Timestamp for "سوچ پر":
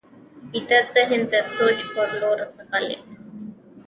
1.55-2.07